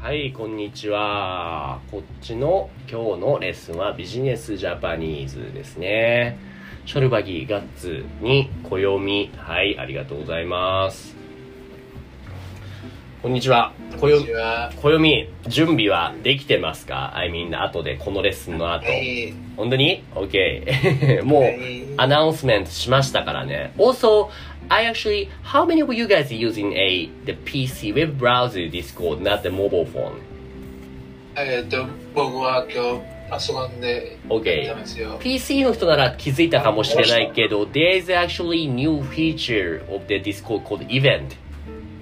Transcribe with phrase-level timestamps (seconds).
[0.00, 1.80] はい、こんにちは。
[1.90, 6.38] こっちの今日のレッスンはビジネスジャパニーズですね。
[6.86, 9.32] ショルバギーガッツに暦。
[9.36, 11.17] はい、ありがとうございます。
[13.20, 13.72] こんにちは。
[14.00, 14.72] こんに暦ち、は。
[14.80, 18.86] 暦、準備はできてますか ?I mean, 後で、このレッスンの後。
[18.86, 19.34] はい。
[19.56, 21.24] 本当に ?OK。
[21.24, 23.72] もう、はいアナウンスメントしましたからね。
[23.76, 24.28] Also,
[24.68, 29.42] I actually, how many of you guys using a, the PC web browser Discord, not
[29.42, 30.12] the mobile phone?
[31.34, 35.18] えっと、僕は今日パソコンで OK。
[35.18, 41.34] PC の人なら気づいたかもしれないけど、there is actually new feature of the Discord called event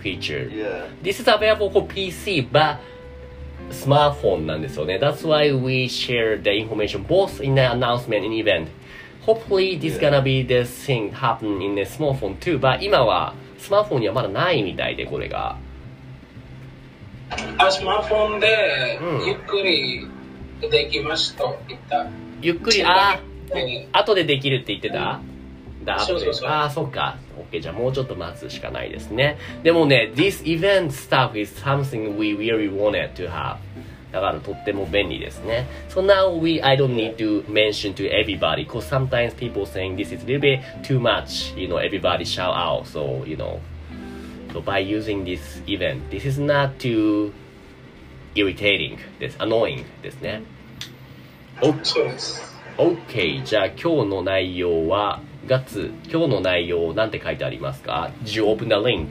[0.07, 0.49] feature.
[0.49, 0.87] Yeah.
[1.03, 2.79] This is available for PC, but
[3.71, 4.99] smartphone なんですよね。
[4.99, 8.69] That's why we share the information both in the announcement and event.
[9.27, 10.11] Hopefully this Yeah.
[10.11, 15.57] gonna be the thing happen in the smartphone too, but 今はスマートフォンにはまだないみたいで、これが。
[17.59, 20.07] あ、スマートフォンでうんゆっくり
[20.71, 22.07] できますと言った。
[22.41, 23.19] ゆっくり、あ
[23.51, 25.36] はい後でできるって言ってただ後
[25.87, 27.17] でそうそうそうああ、そっか。
[27.53, 29.39] OK、じゃあもうちょっと待つしかないですね。
[29.63, 33.57] でもね、this event stuff is something we really wanted to have.
[34.13, 35.67] だからとっても便利ですね。
[35.89, 40.25] So now we, I don't need to mention to everybody because sometimes people saying this is
[40.25, 41.57] a little bit too much.
[41.57, 42.87] You know, everybody shout out.
[42.87, 43.61] So, you know,
[44.53, 47.33] so by using this event, this is not too
[48.35, 48.99] irritating.
[49.21, 49.39] です。
[49.39, 50.43] annoying ですね。
[51.61, 52.57] そうです。
[52.77, 59.11] OK じゃあ今日の内容はガッツ今日の内容なんて書いてありますか Did you open the link?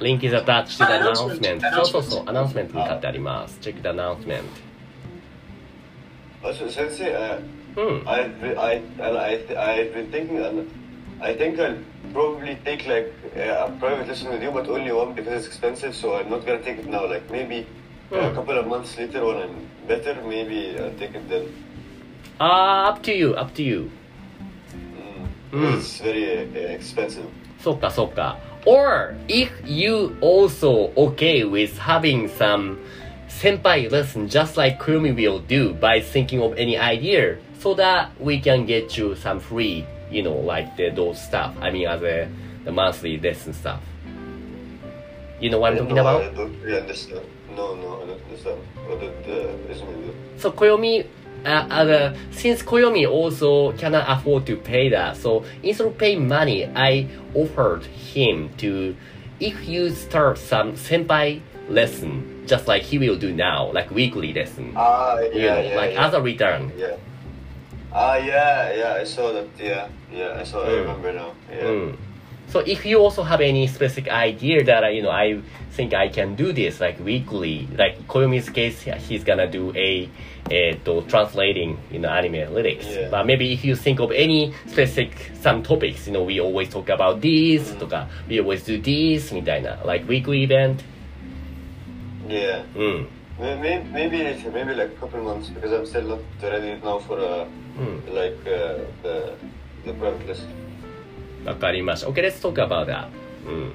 [0.00, 4.42] Link is attached to the announcement そうそうそうアナウンスメントに書いてあります Check the announcement
[6.70, 7.40] Sensei, uh,
[7.76, 10.66] うん I've been, I, I've been thinking,
[11.20, 11.76] I think I'll
[12.12, 15.92] probably take like uh, a private lesson with you, but only one because it's expensive.
[15.94, 17.06] So I'm not gonna take it now.
[17.08, 17.66] Like maybe
[18.12, 18.34] uh, a Hmm.
[18.36, 21.48] couple of months later when I'm better, maybe I'll take it then.
[22.39, 23.89] あー up to you up to you
[25.51, 25.59] Mm.
[25.59, 25.77] Mm.
[25.77, 27.25] It's very uh, expensive.
[27.59, 32.77] そっかそっか Or if you also okay with having some
[33.27, 38.39] 先輩 lesson just like Kurumi will do by thinking of any idea so that we
[38.39, 42.27] can get you some free you know like the, those stuff I mean as a
[42.63, 43.81] the monthly lesson stuff
[45.41, 46.21] you know what I'm talking no, about?
[46.21, 47.25] I don't really understand.
[47.55, 48.59] No, no, I don't understand.
[48.85, 50.13] What did uh, Izumi do?
[50.37, 51.07] So Koyomi,
[51.46, 56.66] uh, uh, since Koyomi also cannot afford to pay that, so instead of paying money,
[56.66, 58.96] I offered him to,
[59.40, 64.72] if you start some senpai lesson, just like he will do now, like weekly lesson,
[64.76, 66.06] Ah, yeah, you know, yeah, like yeah.
[66.06, 66.72] as a return.
[66.76, 66.96] Yeah.
[67.92, 69.46] Ah, yeah, yeah, I saw that.
[69.58, 70.62] Yeah, yeah, I saw.
[70.64, 70.80] I Mm.
[70.80, 71.32] remember now.
[71.50, 71.62] Yeah.
[71.64, 71.96] Mm.
[72.47, 75.41] So if you also have any specific idea that uh, you know I
[75.71, 80.09] think I can do this like weekly, like Koyomi's case, he's gonna do a,
[80.49, 82.85] a to translating you know anime lyrics.
[82.87, 83.07] Yeah.
[83.09, 86.89] But maybe if you think of any specific some topics, you know we always talk
[86.89, 87.79] about this, Mm.
[87.79, 90.83] とか we always do this みたいな like weekly event.
[92.27, 92.63] Yeah.
[92.75, 93.07] うん。
[93.39, 97.17] Maybe, maybe, later, maybe like a couple months because I'm still not ready now for
[97.17, 97.47] uh,
[97.79, 98.13] うん。
[98.13, 99.33] like uh, the
[99.85, 100.47] the private lesson.
[101.46, 102.08] わかりました。
[102.08, 103.08] Okay, let's talk about that.
[103.46, 103.72] うん。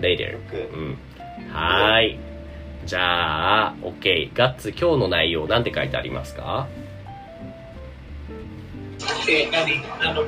[0.00, 0.36] later.
[0.74, 0.98] うん。
[1.52, 2.18] はーい。
[2.84, 4.30] じゃあ、OK。
[4.34, 6.66] ガッツ、今日の内容なんて書いてありますか？
[9.28, 9.80] え、何？
[10.00, 10.22] あの、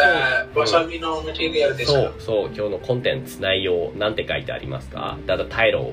[0.00, 1.98] あわさびのマテリアルですか？
[1.98, 5.18] そう、そう、今日のコンテンツ、内容、なんて書いてありますか？
[5.26, 5.92] だ The title.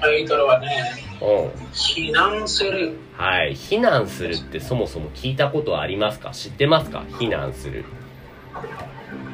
[0.00, 1.48] タイトルはね、うん。
[1.72, 2.96] 避難する。
[3.16, 3.52] はい。
[3.52, 6.30] 避難するってそもそも聞いたことありますか？
[6.30, 7.04] 知ってますか？
[7.08, 7.84] 避難する。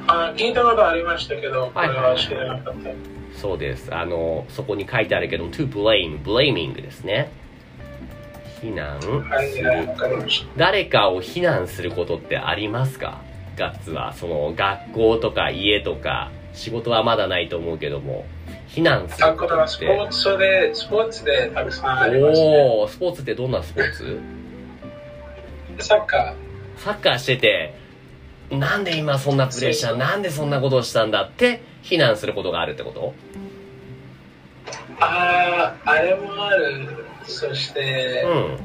[0.06, 2.90] あ聞いたことありましたけど、こはいれは知らなかった。
[3.40, 3.94] そうです。
[3.94, 7.30] あの、そこに書いてあるけど、to blame, blaming ですね。
[8.60, 8.98] 避難
[9.28, 9.94] はい、するはいわ。
[9.96, 10.46] かりました。
[10.56, 13.20] 誰かを非難することってありますか？
[13.56, 18.24] ガッツはその学校とか家とか仕事はまだないと思うけども
[18.74, 22.80] 非難すあ、るこことスポーツで、スポーツでたくさんありますね。
[22.82, 24.18] おスポーツってどんなスポーツ？
[25.78, 26.34] サッカ
[26.76, 27.74] サッカーしてて
[28.50, 33.14] なんで今そんなプレッシャー、なんでそんなことをしたんだって非難することがあるってこと？
[35.00, 37.04] ああ、あれもある。
[37.24, 38.58] そして、うん。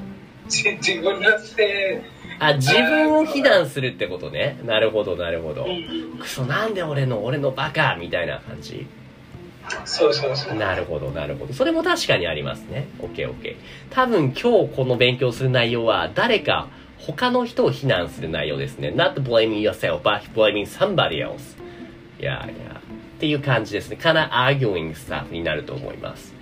[0.47, 2.01] じ自分のせ
[2.39, 4.59] あ、自分を非難するってことね。
[4.63, 5.67] なるほど、なるほど。
[5.67, 5.85] い。
[6.19, 8.87] クソ、なんで俺の、俺のバカみたいな感じ？
[9.85, 10.55] そうそうそう。
[10.55, 11.53] なるほど、なるほど。
[11.53, 12.87] それも確かにありますね。
[12.99, 13.55] オッケーオッケー。
[13.93, 18.93] 多分今日この勉強する内容は誰か他の人を非難する内容ですね。
[18.95, 21.57] not blaming yourself, but blaming somebody else.
[22.19, 22.81] いやいや。
[23.17, 23.97] っていう感じですね。
[23.97, 26.37] かな arguing stuff になると思います。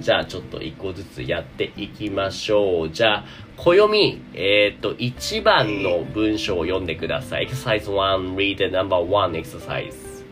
[0.00, 2.90] じゃあちょっと一個ずつやっていきましょう。
[2.90, 3.24] じゃあ、
[3.56, 7.48] 暦、えっ、と、1番の文章を読んでください。
[7.48, 10.24] exercise 1, read the number 1 exercise.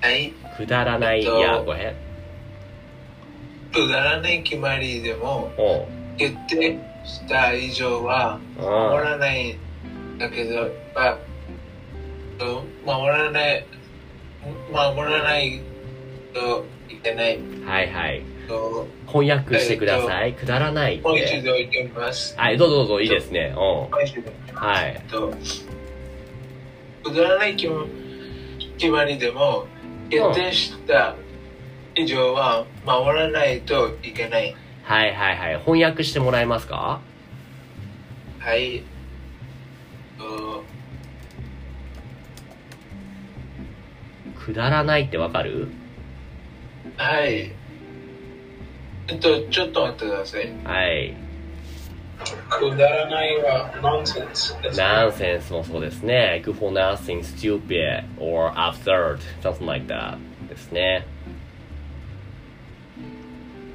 [0.00, 0.45] はい。
[0.56, 1.20] くだらない。
[1.20, 1.94] えっといや、ごめん。
[3.72, 5.50] くだらない決まりでも。
[6.16, 11.18] 決定した以上は守らないんだけど、まあ、
[12.40, 13.66] うん守らない、
[14.72, 15.60] 守らない
[16.32, 18.22] といけないはいはい。
[18.48, 20.32] と、翻訳してください。
[20.32, 21.42] くだらないっもう一て。
[21.42, 22.34] 度言ってみます。
[22.38, 23.52] はい、どうぞどうぞ、いいですね。
[23.54, 23.90] うん。
[24.54, 25.02] はい。
[25.10, 25.34] と、
[27.04, 27.70] くだらない決
[28.90, 29.66] まりでも、
[30.10, 31.14] 決定した
[31.94, 34.54] 以上は守らないといけない。
[34.82, 35.58] はいはいはい。
[35.60, 37.00] 翻訳してもらえますか？
[38.38, 38.82] はい。
[40.18, 40.64] と
[44.38, 45.68] くだらないってわかる？
[46.96, 47.50] はい。
[49.08, 50.52] えっと、ちょっと待ってください。
[50.64, 51.14] はい。
[52.48, 54.78] くだらないはノンセンスです。
[54.78, 56.42] ナンセンスもそうですね。
[56.44, 60.16] good for nothing, stupid, or absurd, something like that
[60.48, 61.06] ですね。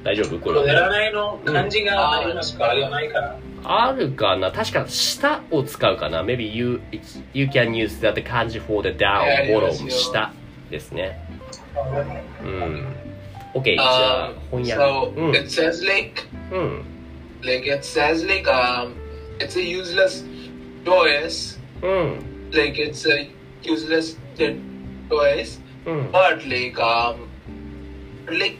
[0.04, 0.60] 大丈夫これ。
[0.62, 3.36] くだらないの漢字がありますか、ありないから。
[3.64, 6.80] あるかな確か下を使うかな ?maybe you,
[7.32, 10.32] you can use that 漢字 for the は down, bottom, よ下
[10.70, 11.20] ですね。
[12.42, 12.96] うん。
[13.54, 15.20] OK、じゃあ Um, 翻 so 訳。
[15.20, 16.91] うん it says like うん。
[17.43, 18.93] like it says like um
[19.39, 20.23] it's a useless
[20.85, 22.51] choice うん。
[22.51, 23.29] like it's a
[23.63, 26.11] useless choice うん。
[26.11, 27.27] but like um
[28.27, 28.57] like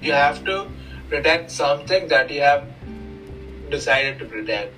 [0.00, 0.66] you have to
[1.08, 2.64] protect something that you have
[3.70, 4.68] decided to protect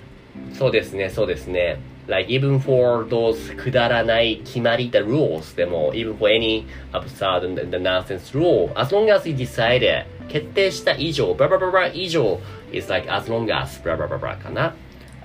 [0.52, 1.78] そうですね、そうですね。
[2.06, 8.70] Like even for those くだらない決まり the rules でも even for any absurd and the nonsense rule
[8.76, 12.38] as long as you decided 決定した以上 blah blah blah blah 以上
[12.71, 14.75] is like as long as blah blah blah blah かな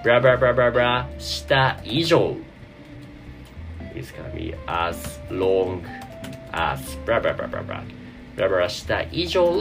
[0.04, 2.36] blah blah blah blah blah した以上
[3.94, 5.82] is gonna be as long
[6.52, 7.82] as blah blah blah blah blah
[8.36, 9.52] blah blah した以上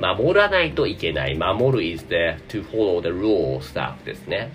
[0.00, 4.50] 守らないといけない守る is the to follow the rule stuff ですね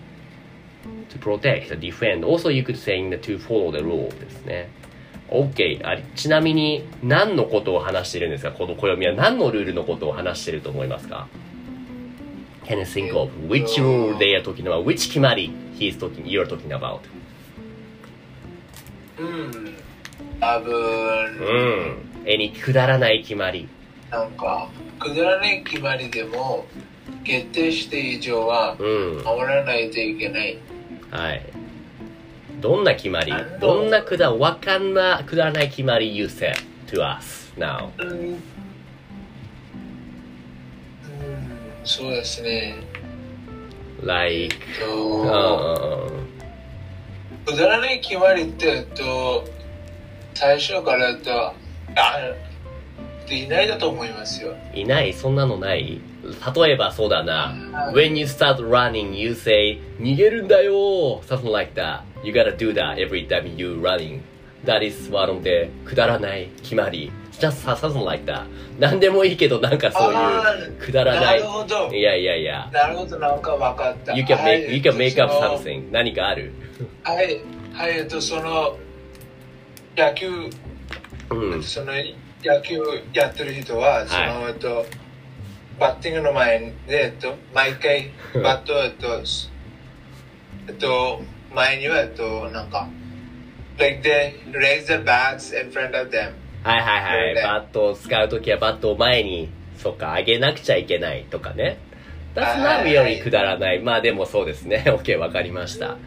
[1.10, 2.24] to protect, defend.
[2.24, 4.70] Also, you could say in the to follow the rule ですね。
[5.30, 5.98] OK あ。
[6.16, 11.28] ちなみに、何のことを話しているんですかこの暦は何のルールのことを話していると思いますか
[12.70, 14.86] Can you think of which rule they are talking about?
[14.86, 17.00] Which 決まり he is talking, you're talking about?
[19.18, 19.76] うん
[20.40, 20.74] 多分
[21.40, 21.52] う
[21.88, 21.98] ん。
[22.26, 23.68] えにくだらない決まり。
[24.12, 24.70] なんか
[25.00, 26.68] くだらない決まりでも
[27.24, 29.24] 決定して以上はうん。
[29.24, 30.60] 守らないといけない
[31.10, 31.42] はい。
[32.62, 36.56] どんな決まりどんなくだ、わかんな、くだらない決まり you said
[36.88, 37.90] to us now?
[37.98, 38.44] うん、
[41.84, 42.76] そうですね
[44.04, 44.56] Like。
[47.46, 49.48] くだらない決まりってと
[50.34, 51.54] 最初からとあ
[53.30, 56.02] いないだと思いますよいないそんなのない
[56.56, 57.54] 例えばそうだな。
[57.94, 62.02] When you start running, you say, 逃げるんだよ Something like that.
[62.24, 64.22] You gotta do that every time you running.
[64.66, 67.12] That is one of the くだらない決まり。
[67.40, 68.44] Just something like that.
[68.80, 71.22] なんでもいいけどなんかそうあいうーくだらな。
[71.22, 72.70] ないるほどいやいやいや。
[72.72, 75.92] なるほどなんか分かった You can はい make, you can make up something.
[75.92, 76.54] 何かある
[77.04, 77.42] はい
[77.74, 78.78] はいえっとその
[79.98, 80.30] 野球
[81.32, 81.64] うん。
[81.64, 81.94] その
[82.44, 82.80] 野球
[83.14, 84.86] やってる人は、その、えっと、
[85.80, 89.52] バッティングの前で、えっと、毎回 バットを、えっと、す
[90.68, 91.22] えっと、
[91.54, 92.88] 前には、えっと、なんか、
[93.78, 96.32] like they raise the bats in front of them.
[96.64, 97.36] はいはいはい。
[97.36, 101.78] ねバットを使うときはバットを前に、そっか、上げなくちゃいけないとかね。
[102.36, 103.80] That's は not い really くだらない。
[103.80, 104.84] まあでもそうですね。
[104.88, 105.98] OK、わかりました。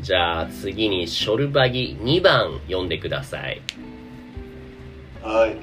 [0.00, 3.62] じゃあ次にショルバギ2番読んでください。
[5.22, 5.56] はい。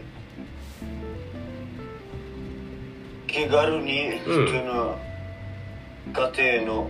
[3.27, 4.98] 気軽に普通の
[6.13, 6.89] 家庭の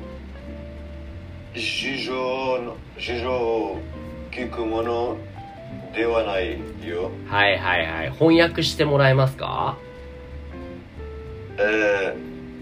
[1.56, 2.14] 事情
[2.62, 3.80] の事情を
[4.32, 5.18] 聞くもの
[5.96, 7.12] ではないよ。
[7.28, 8.12] はいはいはい。
[8.12, 9.78] 翻訳してもらえますか
[11.58, 12.16] え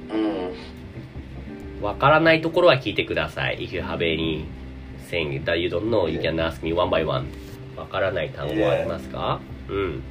[0.09, 1.83] ー、うん。
[1.83, 3.57] わからないところは聞いてください。
[3.59, 4.45] If you have any
[5.09, 7.25] thing that you don't know, you can ask me one by one.
[7.75, 9.39] わからない単語はありますか
[9.69, 10.03] うん。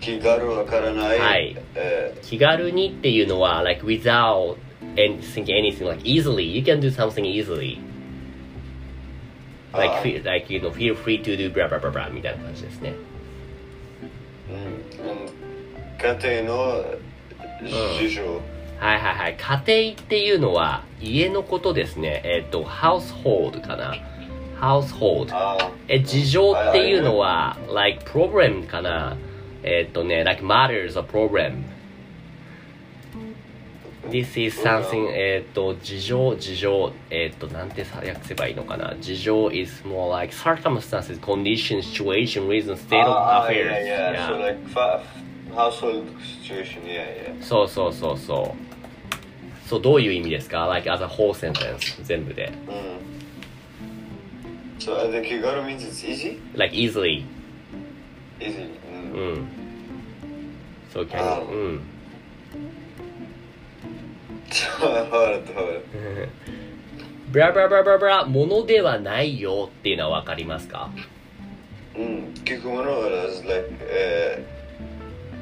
[0.00, 1.18] 気軽わからない。
[1.18, 4.56] はいえ気軽にっていうのは、like without
[4.96, 7.78] and thinking anything, like easily, you can do something easily.
[9.72, 12.94] ー Like, feel, like you know, feel free to do blah blah blah blah みたいな感じですね。
[14.50, 15.40] うんうん
[16.00, 16.84] 家庭の
[17.98, 18.22] 事情。
[18.78, 19.36] はいはいはい。
[19.66, 22.22] 家庭っていうのは家のことですね。
[22.24, 23.94] えっ、と、household かな。
[24.58, 25.28] household。
[25.32, 29.16] あーえ、事情っていうのは、like problem かな。
[29.62, 31.64] えっ、とね、like matters or problem。
[34.10, 38.94] This is something, えっ、と、事情、事情、えっ、と、なんてさ訳せばいいのかな。
[39.00, 43.84] 事情 is more like circumstances, conditions, situation, reason, state of affairs.
[43.84, 44.12] yeah, yeah.
[44.12, 44.28] Yeah.
[44.28, 44.58] So like
[45.54, 46.06] household
[46.42, 47.42] situation, yeah, yeah.
[47.42, 49.68] そうそうそうそう。
[49.68, 52.50] そう、どういう意味ですか ?like as a whole sentence 全部で。
[52.66, 52.98] Mm.
[54.80, 56.38] So uh, the Kigaru means it's easy?
[56.56, 57.22] like easily.
[58.40, 58.64] Easy.
[59.12, 59.36] う Mm.
[59.40, 59.48] ん。
[60.92, 61.80] そう、can あ you うん。
[67.30, 70.90] ブラブラブラブラブラ、ものではないよっていうのはわかりますか
[71.94, 72.32] Mm.
[72.44, 74.40] Kikumono is like uh,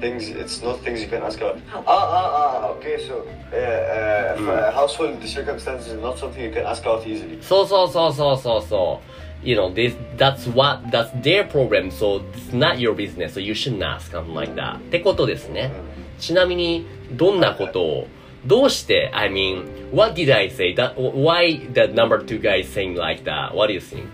[0.00, 0.31] things.
[0.31, 1.61] It's not things you can ask about.
[1.73, 2.67] Ah, ah, ah.
[2.77, 7.38] Okay, so uh, uh, uh, household circumstances is not something you can ask out easily.
[7.43, 9.00] そうそうそうそうそうそ
[9.45, 9.47] う。
[9.47, 13.85] You know, this, that's what, that's their problem, so it's not your business, so you shouldn't
[13.85, 14.79] ask something like that.
[14.79, 15.71] ってことですね。
[16.19, 18.07] ちなみに、どんなことを、
[18.47, 20.75] どうして、I mean, what did I say?
[20.75, 23.54] That, why the number two guy saying like that?
[23.54, 24.07] What do you think?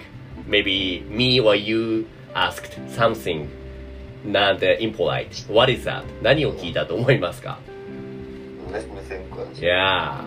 [0.46, 3.48] Maybe me or you asked something
[4.24, 5.44] not impolite.
[5.48, 6.04] What is that?
[6.22, 7.58] 何を聞いたと思いますか
[8.72, 9.60] Let me think once.
[9.60, 10.24] Yeah.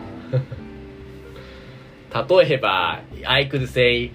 [2.39, 4.11] 例えば、I could say,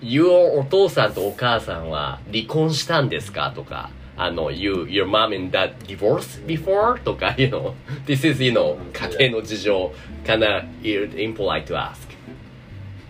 [0.00, 7.02] your お父さんとお母さんは離婚したんですかとか、あの、you, your mom and dad divorced before?
[7.02, 7.74] とか、you know,
[8.06, 9.92] this is, you know, 家庭の事情、
[10.24, 11.96] kinda impolite to ask.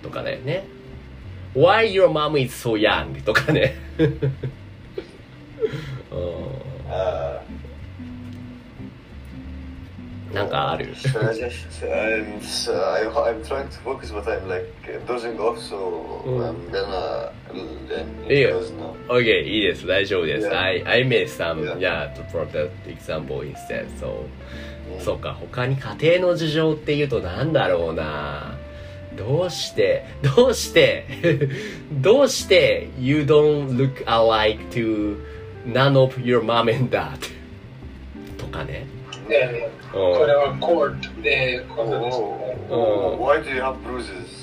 [0.03, 0.65] とかだよね。
[1.55, 3.23] Why your mom is so young?
[3.23, 3.75] とかね。
[3.99, 4.33] うん
[6.93, 7.41] Uh,
[10.33, 10.87] なんかある?
[10.95, 12.41] I'm,
[13.13, 14.67] I'm trying to focus, but I'm like
[15.07, 16.41] dozing off, so Mm.
[16.41, 17.33] I'm gonna
[17.89, 18.51] then Yeah.
[18.53, 18.95] close now.
[19.09, 19.87] Okay, いいです。
[19.87, 20.47] 大丈夫です。
[20.49, 20.59] Yeah.
[20.59, 21.79] I, I made some, Yeah.
[21.79, 23.87] yeah, to for the example instead.
[24.01, 24.25] So,
[24.97, 25.01] Mm.
[25.01, 28.57] そうか、他に家庭の事情っていうとなんだろうな。
[29.17, 30.05] どうして、
[30.37, 31.05] どうして、
[31.93, 35.17] どうして you don't look alike to
[35.67, 37.19] none of your mom and dad?
[38.39, 38.87] とかね。
[39.33, 40.37] で、うこれん。
[40.37, 42.57] はコートでことですね。
[42.71, 44.43] Oh, why do you have bruises?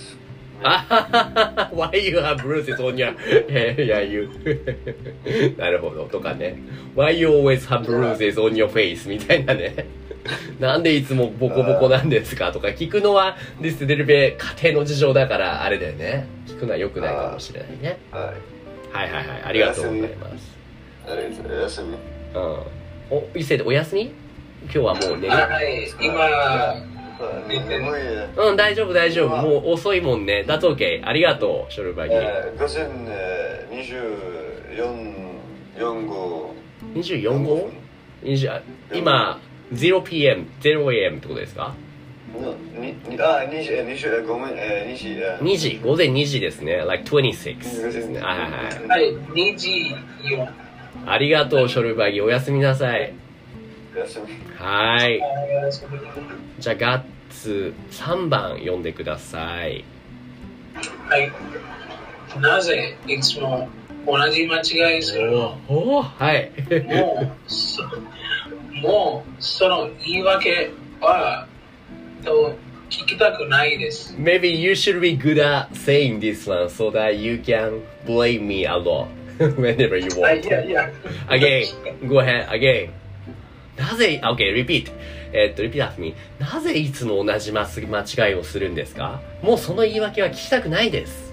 [0.61, 3.15] Why you have bruises on your...
[3.47, 4.29] yeah, you.
[5.57, 6.05] なるほど。
[6.05, 6.57] とかね。
[6.95, 9.07] Why you always have bruises on your face?
[9.09, 9.85] みたいなね。
[10.59, 16.27] なんでいつもボコボコなんですかとか聞くのは、this little bit 家庭の事情だから、あれだよね。
[16.47, 17.97] 聞くのは良くないかもしれないね。
[18.11, 18.33] は
[19.05, 19.43] いはいはい。
[19.45, 20.57] ありがとうございます。
[21.05, 21.85] Alright, listen.
[22.35, 23.17] うん。
[23.17, 24.11] お、伊勢でお休み
[24.63, 25.33] 今日はもう寝る。
[25.33, 26.85] はい、今、
[27.19, 29.35] Uh, うん、大丈夫大丈夫。
[29.35, 30.45] もう遅いもんね。
[30.47, 31.01] That's okay.
[31.05, 32.13] ありがとう、ショルバギ。
[32.15, 35.29] uh, Cousin uh, 24
[35.77, 36.53] 4号
[36.95, 37.69] 24号
[38.23, 38.61] ？20あ
[38.93, 39.39] 今
[39.73, 41.73] 0pm、0am ってことですか？
[42.33, 46.77] のににあ二時二時ごめんえー二時あ ?2 時、午前2時ですね。
[46.85, 47.57] like 26
[47.91, 48.21] ですね。
[48.21, 48.51] はいはい
[48.87, 49.01] はい。
[49.11, 50.47] はい、2時4。
[51.05, 52.21] ありがとう、ショルバギ。
[52.21, 53.13] おやすみなさい。
[53.99, 54.27] 休み
[54.57, 55.21] はい。
[56.59, 59.83] じゃあ、ガッツ3番読んでください。
[61.07, 61.31] はい。
[62.39, 63.67] なぜいつも
[64.05, 66.51] 同じ間違いするのおおはい。
[66.87, 67.83] もう、そ
[68.81, 71.47] もう、その言い訳は、
[72.23, 72.53] と
[72.89, 74.15] 聞きたくないです。
[74.17, 78.73] Maybe you should be good at saying this one so that you can blame me a
[78.73, 79.07] lot
[79.39, 80.47] whenever you はい、want.
[80.47, 80.89] いやいや。
[81.27, 82.89] Again, go ahead, again.
[83.79, 84.91] なぜ、OK, repeat.
[85.31, 86.13] えっと、repeat after me.
[86.39, 87.61] なぜいつも同じ間
[88.27, 89.21] 違いをするんですか？
[89.41, 91.29] もうその言い訳は聞きたくないです。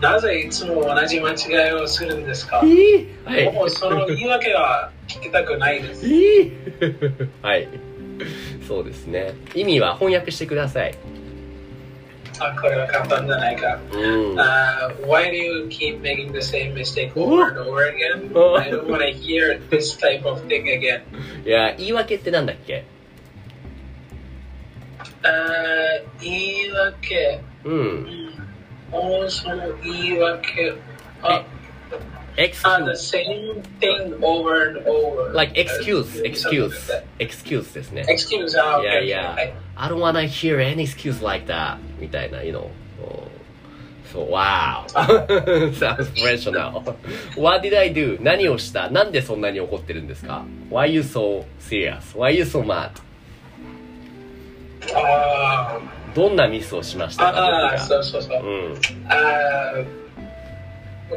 [0.00, 2.60] なぜいつも同じ間違いをするんですか？
[2.64, 3.52] いいはい。
[3.52, 6.06] もうその言い訳は聞きたくないです。
[6.06, 6.52] いい
[7.40, 7.68] はい。
[8.66, 9.34] そうですね。
[9.54, 10.94] 意味は翻訳してください。
[12.41, 13.79] あ、これは簡単じゃないか。
[13.91, 18.31] うん Uh, why do you keep making the same mistake over and over again?
[18.35, 18.55] Oh.
[18.55, 21.01] I don't want to hear this type of thing again.
[21.45, 22.85] いや言い訳ってなんだっけ
[25.23, 27.41] Uh, 言い訳。
[27.63, 28.29] うん
[28.91, 30.73] もうその言い訳。
[31.21, 31.43] あ、
[32.37, 35.33] excuse ah, the same thing over and over.
[35.33, 37.03] like excuse Uh, excuse something like that.
[37.19, 39.70] excuse ですね Excuse, ah, okay, Yeah, okay, yeah.
[39.82, 42.68] I don't wanna hear any excuse like that みたいな you know
[44.12, 44.86] そう、wow
[45.72, 46.94] sounds professional
[47.36, 52.16] what did I do 何をしたなんでそんなに怒ってるんですか Why you so serious?
[52.16, 52.90] Why you so mad?
[54.94, 55.80] Ah,
[56.14, 58.30] どんなミスをしましたか ah, 僕そうそうそう。
[58.30, 60.01] がうん。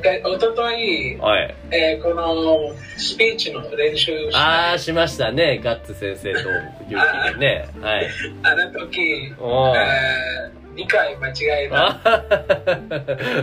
[0.03, 1.55] Ah, おととい、はい。
[1.71, 5.59] えーこのスピーチの練習をしあたー、しましたね。
[5.63, 6.51] ガッツ先生と勇
[6.89, 7.69] 気でね。
[7.81, 8.09] はい。
[8.43, 11.33] あの時、おーえー、2回間違
[11.65, 11.87] えた。
[11.87, 12.23] あ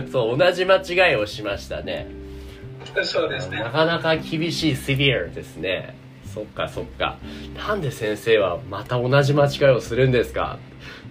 [0.11, 0.77] そう、同じ間
[1.09, 2.07] 違いをしましたね。
[3.03, 3.69] そうですねな。
[3.71, 5.95] かなか厳しい、セビアですね。
[6.33, 7.17] そっかそっか。
[7.55, 10.57] なんで先生はまた同じ間違いをするんですか？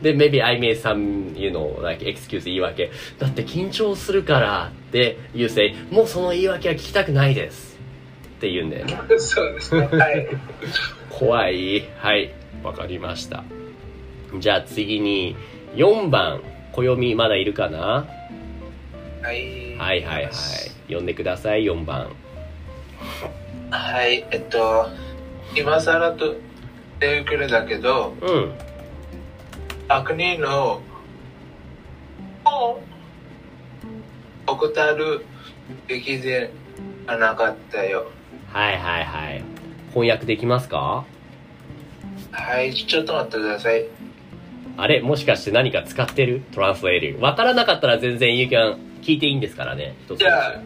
[0.03, 2.91] で、maybe I made some, you know, like excuse 言い訳。
[3.19, 7.79] だって緊張するからって言うせい、もうその言い訳は聞きたくないです。
[8.37, 8.99] って言うんだよね。
[9.19, 9.89] そうですね。
[9.93, 10.27] はい。
[11.11, 11.85] 怖い。
[11.99, 12.33] はい。
[12.65, 13.45] わかりました。
[14.39, 15.37] じゃあ次に、
[15.77, 16.41] 4番、
[16.73, 18.09] 暦まだいるかな？
[19.23, 19.77] はい。
[19.77, 20.33] はいはいはい。
[20.87, 22.09] 読んでください、4番。
[23.71, 24.89] はい、えっと、
[25.55, 26.37] 今更と
[26.99, 28.53] 手遅れだけど、うん。
[29.89, 30.81] 悪人の
[34.47, 35.25] 怠る
[35.87, 36.51] べきで
[37.07, 38.11] はなかったよ。
[38.49, 39.45] はいはいはい。
[39.91, 41.05] 翻訳できますか？
[42.31, 43.85] はい、ちょっと待ってください。
[44.79, 45.01] あれ？
[45.01, 46.43] もしかして何か使ってる？
[46.53, 47.23] トランスレール。
[47.23, 49.95] わからなかったら全然 you can 聞いていいんですからね。
[50.17, 50.61] じゃあ、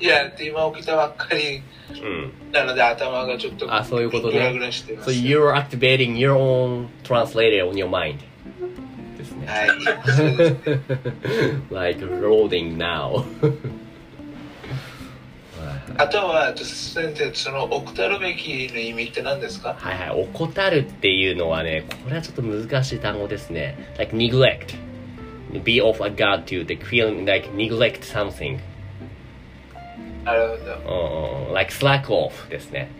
[0.00, 1.62] いや、今起きたばっかり
[2.02, 2.32] うん。
[2.52, 5.10] なので頭がちょっとあそういうことねグラグラしてま So す。
[5.12, 8.18] you're activating your own translator on your mind.
[9.16, 9.46] ですね。
[9.46, 9.68] はい、
[11.70, 13.24] like loading now.
[15.96, 20.28] あとは、先生、その怠るべきの意味って何ですかはいはい。
[20.34, 23.94] 怠るっていうのはね、これはちょっと難しい単語ですね。
[23.96, 24.74] like neglect.
[25.62, 28.60] be off a guard to the feeling like neglect something.
[30.24, 30.56] なるほ
[30.86, 31.48] ど。
[31.48, 32.90] うん like slack off ですね。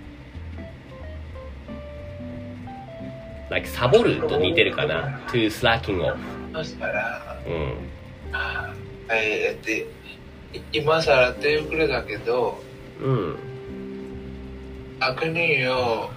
[3.51, 6.17] like サボると似てるかな？to slacking off.
[6.55, 7.91] そしたら、うん。
[8.33, 9.87] はい、えっと、い
[10.73, 12.63] 今更手遅れだけど、
[13.03, 13.37] うん。
[15.01, 16.11] 悪人を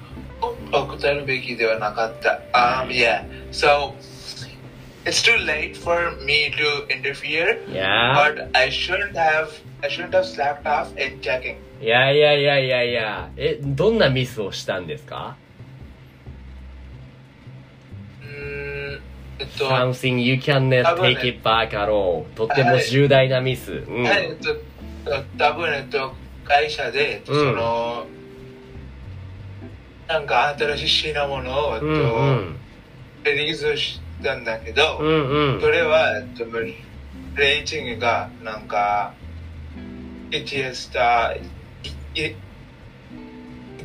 [0.71, 2.39] 怠るべきではなかった。
[2.53, 3.25] Um, yeah.
[3.51, 3.93] So,
[5.07, 8.13] it's too late for me to interfere, Yeah.
[8.13, 9.49] but I shouldn't have,
[9.81, 11.57] I shouldn't have slapped off in checking.
[11.81, 13.29] いやいやいやいやいや。
[13.37, 15.37] え、どんなミスをしたんですか
[19.39, 22.25] えっと、?something you can 多分ね take it back at all.
[22.35, 23.73] とっても重大なミス。
[23.73, 24.03] うん。
[24.03, 24.55] はい、えっと、
[25.37, 28.05] 多分、えっと、会社で、えっとうんその、
[30.07, 32.55] なんか新しい品物を、えっと、うんうん。
[33.23, 35.61] リリースしたんだけど、うんうん。
[35.61, 39.13] それは、えっと、レーティングが、なんか、
[40.31, 41.41] 1スター、
[42.19, 42.35] い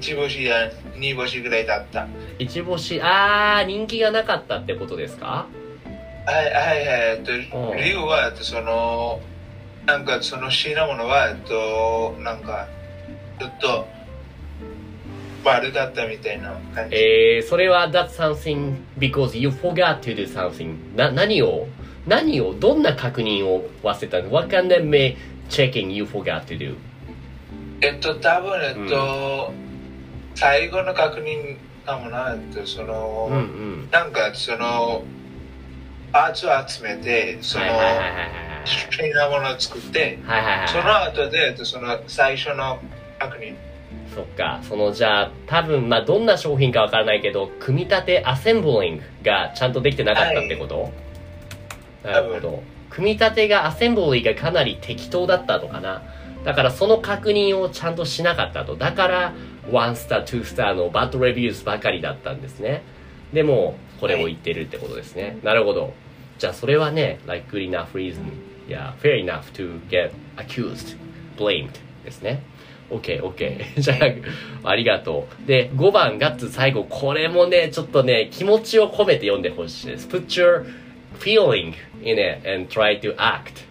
[0.00, 2.08] 1星や2星ぐらいだった。
[2.38, 5.46] 一星、あー、人気がなかったってことですか？
[6.26, 7.36] はいはいはい、えっと、う
[7.74, 9.20] ん理由は、えっと、その、
[9.86, 12.66] なんかその品物は、えっと、なんか、
[13.38, 13.86] ちょっと、
[15.44, 16.96] 丸だったみたいな感じ。
[16.96, 20.96] えー、それは that's something because you forgot to do something.
[20.96, 21.66] な、何を、
[22.06, 24.82] 何を、どんな確認を忘れたの ?What kind of
[25.48, 26.76] checking you forgot to do?
[27.80, 29.52] えっと、多分、えっと、
[30.34, 33.88] 最後の確認かもな、えっと、その、うんうん。
[33.90, 35.02] なんかその
[36.12, 38.12] パーツを集めてそのはいはいはいはい
[38.64, 40.42] 品物を作ってはい。
[40.44, 40.86] はいはいそはい。
[40.86, 42.78] の後でえっとその最初の
[43.18, 43.54] 確認
[44.14, 44.60] そっか。
[44.62, 50.92] その、じゃあ、多分、まあ、どんな商品かわからないけど、組み立て、アセンブリングがちゃんとできてなかったってこと、
[52.04, 52.62] なるほど。
[52.90, 56.02] 組み立てが、アセンブリーがかなり適当だったのかな？
[56.44, 58.76] だから、その確認をちゃんとしなかったと。
[58.76, 59.32] だから、
[59.70, 62.82] 1スター、2スターのバッドレビューズばかりだったんですね。
[63.32, 65.38] でも、これを言ってるってことですね。
[65.42, 65.94] なるほど。
[66.38, 68.18] じゃあ、それはね、like good enough reason.
[68.68, 70.96] Yeah, fair enough to get accused,
[71.36, 71.70] blamed
[72.04, 72.42] ですね。
[72.92, 73.64] OK, OK.
[73.80, 73.94] じゃ
[74.64, 75.48] あ、ありがとう。
[75.48, 80.08] で、5番、ガッツ最後、これもね、ちょっとね、気持ちを込めて読んでほしいです。
[80.08, 80.64] put your
[81.18, 83.64] feeling in it and try to act.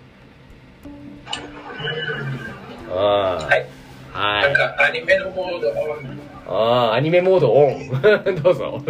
[2.89, 3.65] あはい。
[4.13, 4.43] あ、はい。
[4.43, 6.19] なんかアニメのモードオン。
[6.47, 6.53] あ
[6.91, 7.89] あ、アニメモードオン。
[8.43, 8.81] どうぞ。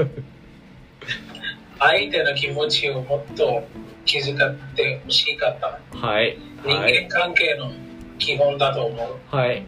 [1.79, 3.63] 相手の気持ちをもっと
[4.05, 5.79] 気遣ってほしかった。
[5.97, 6.37] はい。
[6.63, 6.93] 人はい。
[7.07, 7.71] 間関係の
[8.20, 9.36] 基本だと思う。
[9.36, 9.64] はい。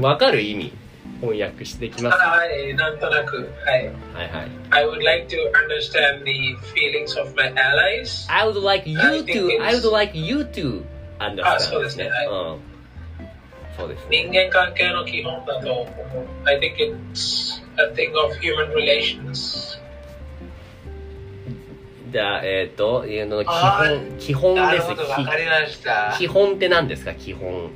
[0.00, 0.72] わか る意味。
[1.20, 2.18] 翻訳してきます。
[2.18, 3.48] はい、なんとなく。
[3.64, 3.86] はい。
[3.86, 4.50] はいはい。
[4.70, 8.26] I would like to understand the feelings of my allies.
[8.28, 10.84] I would like you I think to, it's- I would like you to
[11.20, 12.58] understand あそうですねはいうん。
[13.76, 14.24] そうですね。
[14.24, 15.88] 人間関係の基本だと思う。
[16.44, 19.78] I think it's a thing of human relations.
[22.11, 26.19] じゃあ、えっ、と、えーの基あ本、基本ですなるほど、わかりましたき。
[26.19, 27.69] 基本って何ですか基本。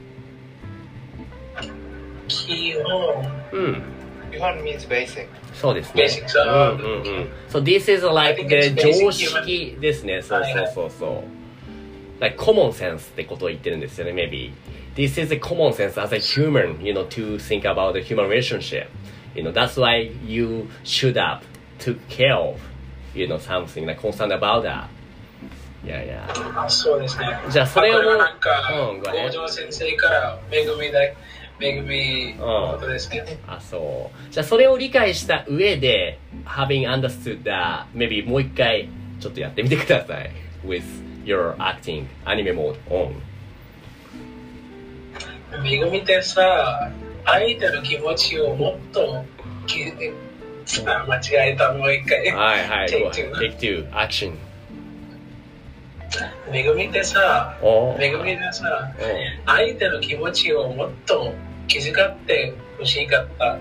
[2.27, 3.31] 基本。
[3.51, 3.83] うん。
[4.31, 5.27] 日本 means basic.
[5.53, 6.03] そうですね。
[6.03, 7.29] Basic さうんうんうん。
[7.49, 10.21] So this is like the 常識ですね。
[10.21, 11.23] そうそうそうそ
[12.19, 12.21] う。
[12.21, 14.51] like common sense ってことを言ってるんですよね、maybe.
[14.95, 18.29] This is a common sense as a human, you know, to think about the human
[18.29, 18.87] relationship.
[19.35, 21.41] You know, that's why you should have
[21.79, 22.59] took care of,
[23.13, 24.87] you know, something like concerned about that.
[25.83, 26.27] いやいや。
[26.55, 27.27] あそうですね。
[27.49, 29.01] じゃあそれをこはなんか、うん
[29.49, 30.99] 先生からみだ、
[31.59, 33.39] みのことですね。
[33.47, 34.31] あ、そう。
[34.33, 40.31] じゃあそれを理解した上で、having understood that, maybe もう一回ちょっとやってみてください。
[40.63, 40.83] with
[41.25, 43.13] your acting anime mode on.
[45.63, 46.91] めぐみってさ、
[47.25, 49.25] 相手の気持ちをもっと
[49.67, 50.13] きあ
[50.65, 52.31] 間違えた、もう一回。
[52.31, 52.89] はいはい。
[52.89, 53.89] Take two.
[53.91, 54.33] Action.
[56.51, 59.01] めぐみってさ、おめぐみってさ、う
[59.45, 61.33] 相手の気持ちをもっと
[61.67, 63.57] 気遣ってほしかった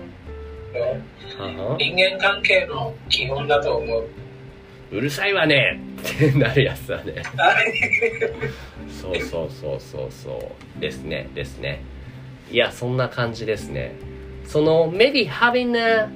[1.77, 4.09] 人間関係の基本だと思う。
[4.91, 7.23] うるさいわねってなるやつだね。
[7.37, 7.73] はい
[9.01, 10.79] そうそうそうそうそう。
[10.79, 11.81] ですね、ですね。
[12.51, 13.95] いや、そんな感じですね。
[14.45, 16.09] その、maybe having a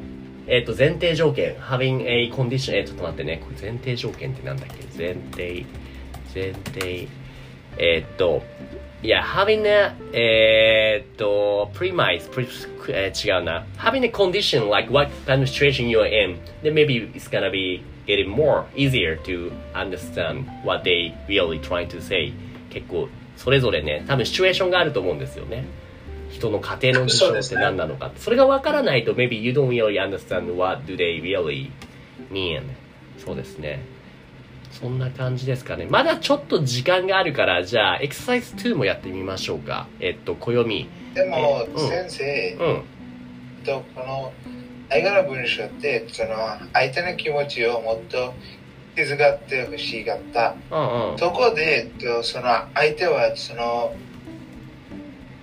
[0.47, 1.55] えっ、と、前提条件。
[1.55, 2.77] having a condition.
[2.77, 3.41] えーちょっと待ってね。
[3.43, 5.65] これ前提条件ってなんだっけ前提、
[6.33, 7.07] 前提。
[7.77, 8.43] えっ、と、
[9.01, 12.47] いや、having a, えっ、と、premise, pre,
[12.89, 13.65] えー違うな。
[13.77, 18.29] having a condition like what kind of situation you're in, then maybe it's gonna be getting
[18.29, 22.33] more easier to understand what they really trying to say.
[22.69, 25.65] 結構、それぞれね、多分シチュエーションがあると思うんですよね。
[26.35, 28.11] 人の家庭の事情って何なのか。
[28.17, 31.71] それが分からないと、maybe you don't really understand what do they really
[32.29, 32.63] mean.
[33.17, 33.79] そうですね。
[34.71, 35.87] そんな感じですかね。
[35.89, 39.87] まだちょっと時間があるから、じゃあ、エクササイズ2もやってみましょうか。
[40.01, 40.89] えっと、暦。
[41.13, 42.83] でも、うん先生、うん。
[43.63, 44.33] とこの
[44.91, 46.35] 映画の文章ってその
[46.73, 48.33] 相手の気持ちをもっと
[48.95, 50.55] 気遣ってほしかった。
[50.69, 51.17] うんうん。
[51.17, 52.45] そこでとその
[52.75, 53.95] 相手はその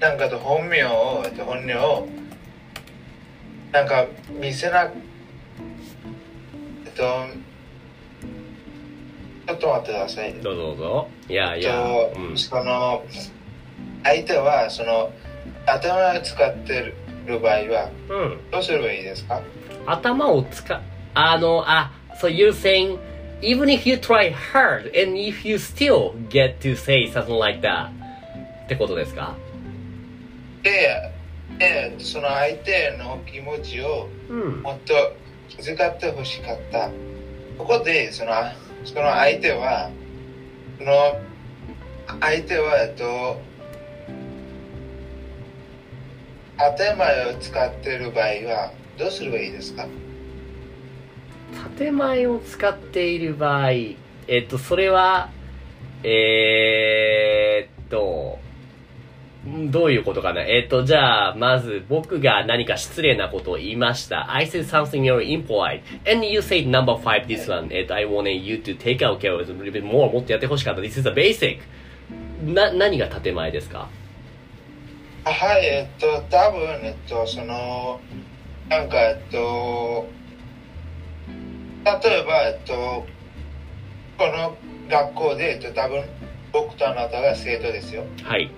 [0.03, 2.09] なんかと本名をと本音を
[3.73, 4.07] なんか
[4.41, 4.89] 見せなえ
[6.89, 7.03] っと
[9.47, 10.35] ちょっと待ってください。
[10.35, 11.09] どうぞどうぞ。
[11.29, 11.73] いやえっいや。
[11.73, 12.39] とうん。
[12.39, 13.05] その
[14.03, 15.13] 相手はその
[15.67, 16.95] 頭を使って
[17.27, 18.41] る場合はうん。
[18.51, 19.41] どうすればいいですか？
[19.87, 20.81] 頭を使う、
[21.15, 22.99] あの、あ、so you're saying,
[23.41, 27.89] even if you try hard and if you still get to say something like that
[28.65, 29.37] ってことですか？
[30.63, 31.13] で
[31.59, 34.63] でその相手の気持ちをうん。
[34.63, 34.95] もっと
[35.49, 36.91] 気遣ってほしかった
[37.59, 38.33] ここでその
[38.85, 39.91] その相手は
[40.79, 41.21] その
[42.21, 43.41] 相手はえっと
[46.57, 49.87] 頭を使ってる場合はどうすればいいですか？
[51.77, 53.97] 建前を使っている場合、え
[54.45, 55.31] っと、それは、
[56.03, 58.42] えーっと、ん
[59.45, 64.33] どういうことかなえっと、じゃあ、まず僕が何か失礼なことを言いました。
[64.33, 65.83] I said something you're impolite.
[66.09, 67.69] And you said number five, this one.
[67.73, 70.13] えっと、I wanted you to take out care of it a little bit more.
[70.13, 70.81] もっとやってほしかった。
[70.81, 71.59] This is a basic.
[72.45, 73.89] な、何が建前ですか
[75.25, 78.01] あはいえっと多分えっとその
[78.69, 80.09] なんかえっと
[81.85, 83.07] 例えばえっと
[84.19, 84.57] この
[84.89, 86.05] 学校で、えっと、多分
[86.53, 88.51] 僕とあなたが生徒ですよはい。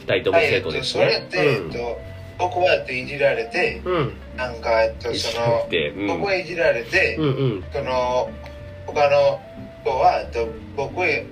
[0.00, 1.04] 二人ともはい、え生っと、徒ですね。
[1.04, 2.00] それって、えっと、
[2.38, 3.92] 僕は、えっと、いじられて、うん。
[3.92, 4.12] うん。
[4.36, 6.06] なんか、えっと、その、で、うん。
[6.06, 7.64] 僕はいじられて、うんうん。
[7.72, 8.30] その、
[8.86, 9.40] 他の
[9.84, 11.24] 子は、えっと、僕へ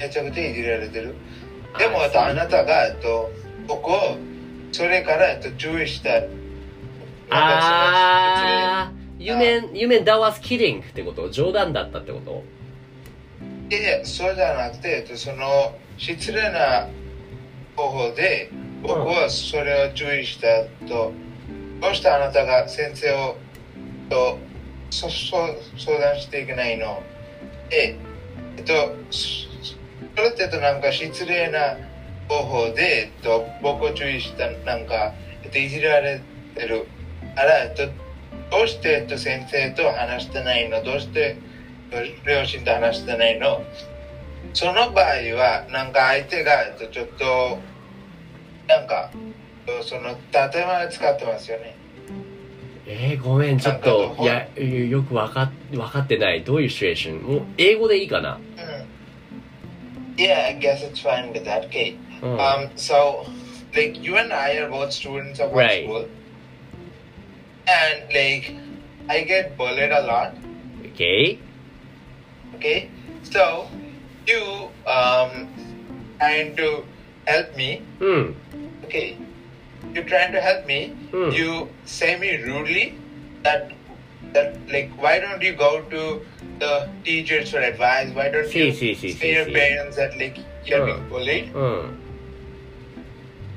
[0.00, 1.14] めちゃくちゃいじられてる。
[1.78, 3.30] でも、えっと、あなたが、えっと、
[3.66, 4.16] 僕を、
[4.72, 6.22] それから、えっと、注意した。
[7.30, 11.28] あー、you mean, you mean that was kidding ってこと？
[11.28, 12.42] 冗談だったってこと？
[13.68, 16.88] で、そうじゃなくて、えっと、その失礼な
[17.78, 18.50] 方法で、
[18.82, 21.12] 僕はそれを注意したと、
[21.80, 23.36] どうしてあなたが先生を
[24.10, 24.38] と
[24.90, 25.36] そそ
[25.76, 27.00] 相談していけないの？
[27.70, 27.96] で、
[28.56, 28.72] えっと、
[29.10, 29.46] そ
[30.16, 31.76] れってとなんか失礼な
[32.28, 35.14] 方法で、えっと、僕を注意した、なんか、
[35.44, 36.20] えっと、いじられ
[36.56, 36.86] てる。
[37.36, 37.86] あら、えっと、
[38.50, 40.82] どうして、えっと、先生と話してないの？
[40.82, 41.36] どうして
[42.26, 43.62] 両親と話してないの？
[44.53, 47.59] その場合は、なんか相手が、えっと、ちょっと、
[48.67, 49.11] なんか、
[49.81, 51.75] その、建前を使ってますよね。
[52.85, 56.43] えー、ごめん、ちょっと、いや、よくわか、わかってない。
[56.43, 58.83] どういうシチュエーションもう、英語でいいかなうん。
[60.15, 61.97] Yeah, I guess it's fine with that, Kate.
[62.21, 62.37] うん。
[62.37, 63.25] Um, so,
[63.73, 65.85] like, you and I are both students of one Right.
[65.85, 66.07] school.
[67.65, 68.53] And, like,
[69.07, 70.33] I get bullied a lot.
[70.93, 71.39] Okay?
[72.55, 72.89] Okay?
[73.23, 73.65] So,
[74.28, 75.48] you, um,
[76.18, 76.84] trying to
[77.26, 77.82] help me.
[78.00, 78.34] うん。
[78.84, 79.16] Okay?
[79.94, 80.94] You're trying to help me.
[81.12, 81.34] うん。
[81.34, 82.94] You say me rudely
[83.42, 83.70] that,
[84.34, 86.20] that, like, why don't you go to
[86.58, 88.12] the teachers for advice?
[88.14, 89.52] Why don't See, you see, see, say see, your see.
[89.52, 91.08] parents that, like, you're being Uh.
[91.08, 91.52] bullied?
[91.54, 91.98] うん。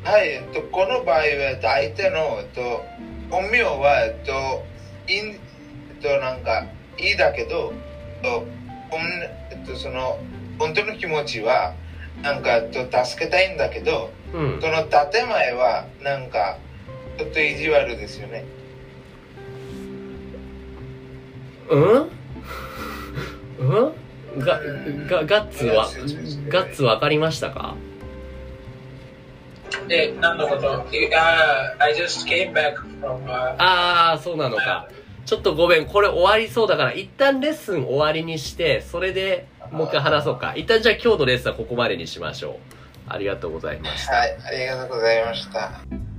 [0.04, 2.84] はい、えっと、この場合は、えっと、相手の、えっと、
[3.30, 4.64] 本名は、えっと、
[5.08, 5.36] いん、え
[6.00, 6.66] っと、なんか、
[6.98, 7.72] いいだけど、
[8.18, 8.46] えっと、
[8.90, 9.02] ほん
[9.52, 10.18] えっと、その、
[10.62, 11.74] 本当の気持ちは、
[12.22, 14.62] なんか、と、助けたいんだけど、うん。
[14.62, 16.60] その建前は、なんか、
[17.18, 18.46] ちょっと意地悪ですよね。
[21.68, 22.10] うん？
[23.60, 24.40] うん？
[24.40, 24.60] が、
[25.10, 25.88] が、ガッツは、
[26.48, 27.76] ガッツわかりましたか？
[29.90, 30.72] え、何のこと？
[30.72, 34.88] あ、I just came back from、uh, ああ、そうなのか。
[35.26, 40.54] ちょっとごめん、これ終わりそうだから、一旦レッスン終わりにして、それでもう一回話そうか。
[40.56, 42.56] 一旦じゃあ今日のレッスンはここまでにしましょう。
[43.08, 44.16] ありがとうございました。
[44.16, 46.11] はい、ありがとうございました。